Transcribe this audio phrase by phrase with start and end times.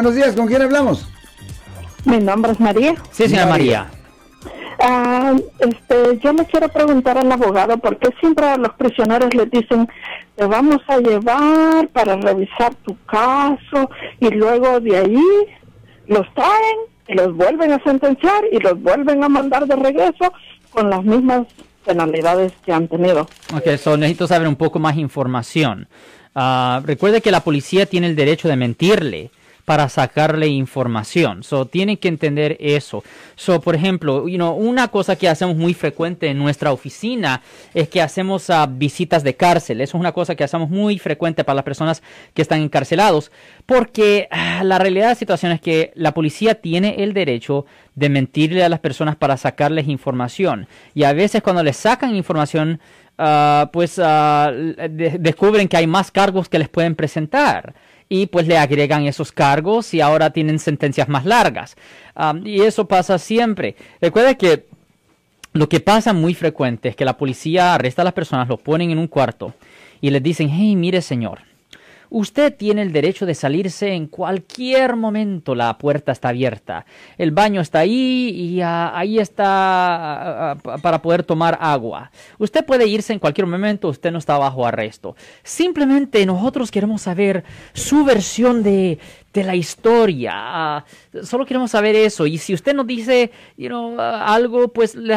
[0.00, 1.06] Buenos días, ¿con quién hablamos?
[2.06, 2.94] Mi nombre es María.
[3.10, 3.90] Sí, señora María.
[4.82, 9.50] Ah, este, yo le quiero preguntar al abogado por qué siempre a los prisioneros les
[9.50, 9.86] dicen
[10.36, 13.90] te vamos a llevar para revisar tu caso
[14.20, 15.22] y luego de ahí
[16.06, 20.32] los traen y los vuelven a sentenciar y los vuelven a mandar de regreso
[20.70, 21.46] con las mismas
[21.84, 23.28] penalidades que han tenido.
[23.54, 25.88] Ok, so necesito saber un poco más información.
[26.34, 29.30] Ah, recuerde que la policía tiene el derecho de mentirle
[29.70, 31.44] para sacarle información.
[31.44, 33.04] So, tienen que entender eso.
[33.36, 37.40] So, por ejemplo, you know, una cosa que hacemos muy frecuente en nuestra oficina
[37.72, 39.80] es que hacemos ah, visitas de cárcel.
[39.80, 42.02] Eso es una cosa que hacemos muy frecuente para las personas
[42.34, 43.30] que están encarcelados,
[43.64, 48.08] porque ah, la realidad de la situación es que la policía tiene el derecho de
[48.08, 50.66] mentirle a las personas para sacarles información.
[50.94, 52.80] Y a veces cuando les sacan información,
[53.18, 54.00] ah, pues
[55.20, 57.72] descubren que hay más cargos que les pueden presentar
[58.12, 61.76] y pues le agregan esos cargos y ahora tienen sentencias más largas.
[62.44, 63.76] y eso pasa siempre.
[64.00, 64.66] Recuerda que
[65.52, 68.90] lo que pasa muy frecuente es que la policía arresta a las personas, los ponen
[68.90, 69.54] en un cuarto
[70.00, 71.42] y les dicen, hey, mire señor,
[72.10, 75.54] Usted tiene el derecho de salirse en cualquier momento.
[75.54, 76.84] La puerta está abierta.
[77.16, 82.10] El baño está ahí y ah, ahí está ah, ah, para poder tomar agua.
[82.38, 83.88] Usted puede irse en cualquier momento.
[83.88, 85.14] Usted no está bajo arresto.
[85.44, 87.44] Simplemente nosotros queremos saber
[87.74, 88.98] su versión de,
[89.32, 90.84] la historia.
[91.22, 92.26] solo queremos saber eso.
[92.26, 93.30] Y si usted nos dice
[93.98, 95.16] algo, pues le,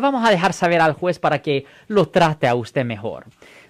[0.00, 3.24] vamos a dejar saber al juez para que lo trate a usted mejor.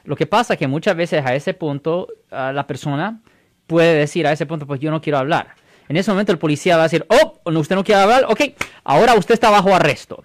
[0.05, 3.21] Lo que pasa es que muchas veces a ese punto la persona
[3.67, 5.49] puede decir a ese punto, pues yo no quiero hablar.
[5.89, 8.41] En ese momento el policía va a decir, oh, usted no quiere hablar, ok,
[8.85, 10.25] ahora usted está bajo arresto.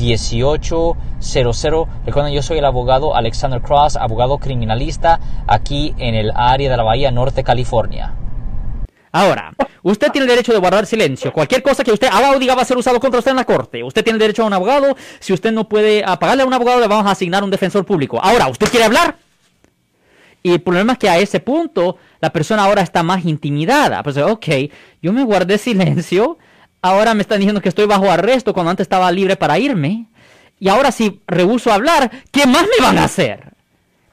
[0.00, 1.88] 1-800-530-1800.
[2.06, 6.82] Recuerden, yo soy el abogado Alexander Cross, abogado criminalista aquí en el área de la
[6.82, 8.14] Bahía Norte, California.
[9.12, 9.52] Ahora,
[9.82, 11.32] usted tiene el derecho de guardar silencio.
[11.32, 13.44] Cualquier cosa que usted haga o diga va a ser usado contra usted en la
[13.44, 13.82] corte.
[13.82, 14.96] Usted tiene el derecho a un abogado.
[15.18, 18.20] Si usted no puede pagarle a un abogado, le vamos a asignar un defensor público.
[18.22, 19.16] Ahora, ¿usted quiere hablar?
[20.42, 24.02] Y el problema es que a ese punto la persona ahora está más intimidada.
[24.02, 24.46] Pues, ok,
[25.02, 26.38] yo me guardé silencio,
[26.82, 30.06] ahora me están diciendo que estoy bajo arresto cuando antes estaba libre para irme.
[30.58, 33.54] Y ahora si rehuso hablar, ¿qué más me van a hacer?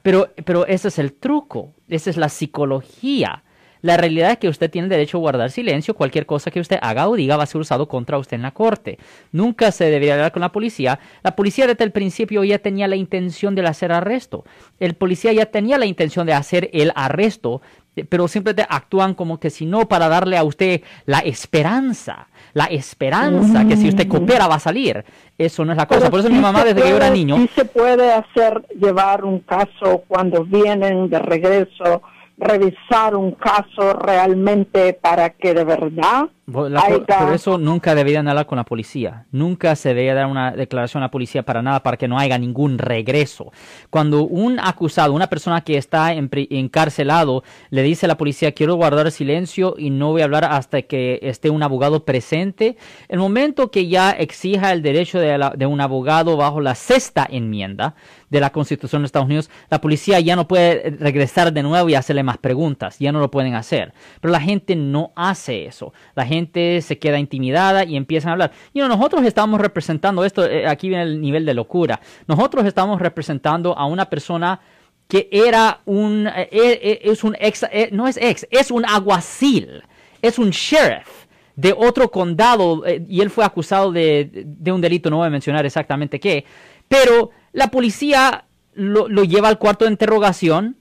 [0.02, 3.44] Pero, pero ese es el truco, esa es la psicología.
[3.82, 5.94] La realidad es que usted tiene derecho a guardar silencio.
[5.94, 8.52] Cualquier cosa que usted haga o diga va a ser usado contra usted en la
[8.52, 8.98] corte.
[9.32, 11.00] Nunca se debería hablar con la policía.
[11.24, 14.46] La policía desde el principio ya tenía la intención de hacer arresto.
[14.80, 17.62] El policía ya tenía la intención de hacer el arresto,
[18.06, 23.66] pero simplemente actúan como que si no para darle a usted la esperanza, la esperanza
[23.66, 25.06] que si usted coopera va a salir.
[25.38, 26.10] Eso no es la cosa.
[26.10, 27.38] Por eso mi mamá desde que yo era niño.
[27.38, 32.02] Sí se puede hacer llevar un caso cuando vienen de regreso
[32.38, 38.64] revisar un caso realmente para que de verdad por eso nunca deberían hablar con la
[38.64, 39.26] policía.
[39.32, 42.38] Nunca se debería dar una declaración a la policía para nada, para que no haya
[42.38, 43.52] ningún regreso.
[43.90, 49.12] Cuando un acusado, una persona que está encarcelado, le dice a la policía, quiero guardar
[49.12, 52.78] silencio y no voy a hablar hasta que esté un abogado presente,
[53.10, 57.96] el momento que ya exija el derecho de, de un abogado bajo la sexta enmienda
[58.30, 61.96] de la Constitución de Estados Unidos, la policía ya no puede regresar de nuevo y
[61.96, 63.00] hacerle más preguntas.
[63.00, 63.94] Ya no lo pueden hacer.
[64.20, 65.94] Pero la gente no hace eso.
[66.14, 66.37] La gente
[66.82, 68.52] se queda intimidada y empiezan a hablar.
[68.74, 72.00] Y nosotros estamos representando esto, eh, aquí viene el nivel de locura.
[72.28, 74.60] Nosotros estamos representando a una persona
[75.08, 79.84] que era un, eh, eh, es un ex, no es ex, es un aguacil,
[80.22, 81.26] es un sheriff
[81.56, 86.20] de otro condado y él fue acusado de, un delito, no voy a mencionar exactamente
[86.20, 86.46] qué,
[86.88, 90.78] pero la policía lo lleva al cuarto de interrogación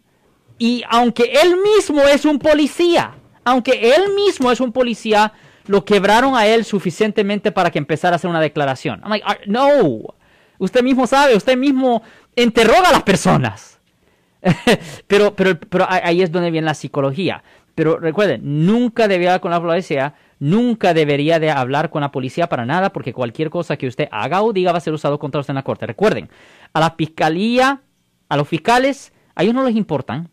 [0.58, 3.14] y aunque él mismo es un policía,
[3.44, 5.32] aunque él mismo es un policía,
[5.68, 9.00] lo quebraron a él suficientemente para que empezara a hacer una declaración.
[9.02, 10.14] I'm like, no,
[10.58, 12.02] usted mismo sabe, usted mismo
[12.34, 13.80] interroga a las personas.
[15.06, 17.42] pero, pero, pero ahí es donde viene la psicología.
[17.74, 22.48] Pero recuerden, nunca debería hablar con la policía, nunca debería de hablar con la policía
[22.48, 25.40] para nada, porque cualquier cosa que usted haga o diga va a ser usado contra
[25.40, 25.86] usted en la corte.
[25.86, 26.30] Recuerden,
[26.72, 27.82] a la fiscalía,
[28.28, 30.30] a los fiscales, a ellos no les importan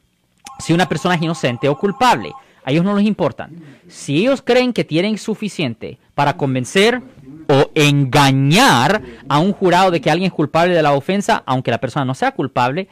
[0.60, 2.32] si una persona es inocente o culpable.
[2.66, 3.52] A ellos no les importan.
[3.88, 7.02] Si ellos creen que tienen suficiente para convencer
[7.50, 11.80] o engañar a un jurado de que alguien es culpable de la ofensa, aunque la
[11.80, 12.88] persona no sea culpable,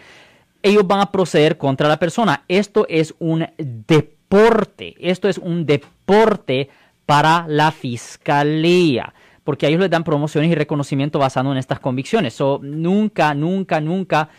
[0.61, 2.43] ellos van a proceder contra la persona.
[2.47, 6.69] Esto es un deporte, esto es un deporte
[7.05, 9.13] para la fiscalía,
[9.43, 12.37] porque a ellos les dan promociones y reconocimiento basado en estas convicciones.
[12.61, 14.29] Nunca, nunca, nunca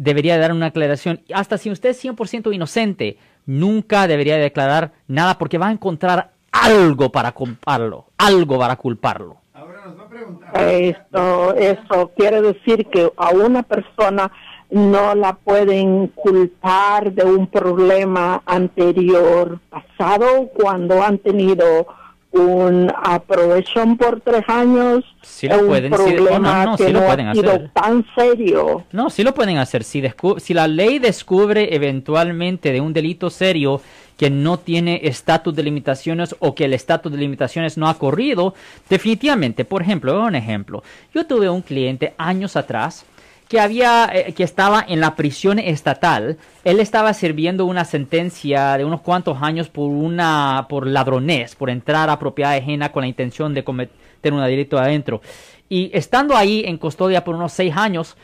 [0.00, 1.20] debería dar una aclaración.
[1.32, 7.12] Hasta si usted es 100% inocente, nunca debería declarar nada porque va a encontrar algo
[7.12, 9.36] para culparlo, algo para culparlo.
[9.52, 10.68] Ahora nos va a preguntar.
[10.68, 14.32] Esto, eso quiere decir que a una persona
[14.70, 21.86] no la pueden culpar de un problema anterior pasado cuando han tenido
[22.32, 27.34] un aprovechón por tres años sí lo pueden, problema no, que lo no pueden ha
[27.34, 27.70] sido hacer.
[27.72, 28.84] tan serio.
[28.92, 29.82] No, sí lo pueden hacer.
[29.82, 30.02] Si,
[30.38, 33.80] si la ley descubre eventualmente de un delito serio
[34.16, 38.54] que no tiene estatus de limitaciones o que el estatus de limitaciones no ha corrido,
[38.88, 40.82] definitivamente, por ejemplo, un ejemplo.
[41.14, 43.04] Yo tuve un cliente años atrás
[43.50, 46.38] que había eh, que estaba en la prisión estatal.
[46.62, 52.08] Él estaba sirviendo una sentencia de unos cuantos años por una por ladronés, por entrar
[52.10, 55.20] a propiedad ajena con la intención de cometer un delito adentro.
[55.68, 58.16] Y estando ahí en custodia por unos seis años,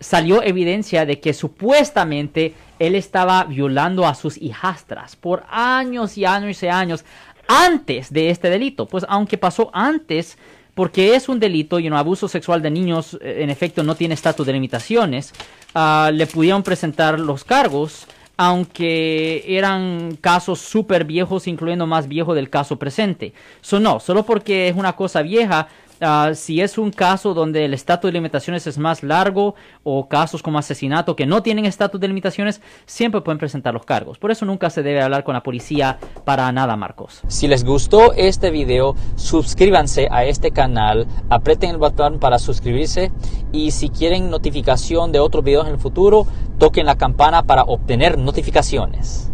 [0.00, 6.60] salió evidencia de que supuestamente él estaba violando a sus hijastras por años y años
[6.60, 7.04] y años
[7.46, 8.86] antes de este delito.
[8.86, 10.38] Pues aunque pasó antes,
[10.74, 14.14] porque es un delito y un abuso sexual de niños, eh, en efecto, no tiene
[14.14, 15.32] estatus de limitaciones,
[15.74, 22.48] uh, le pudieron presentar los cargos, aunque eran casos súper viejos, incluyendo más viejo del
[22.48, 23.34] caso presente.
[23.60, 25.68] So, no, solo porque es una cosa vieja,
[26.02, 29.54] Uh, si es un caso donde el estatus de limitaciones es más largo
[29.84, 34.18] o casos como asesinato que no tienen estatus de limitaciones, siempre pueden presentar los cargos.
[34.18, 37.22] Por eso nunca se debe hablar con la policía para nada, Marcos.
[37.28, 43.12] Si les gustó este video, suscríbanse a este canal, aprieten el botón para suscribirse
[43.52, 46.26] y si quieren notificación de otros videos en el futuro,
[46.58, 49.32] toquen la campana para obtener notificaciones.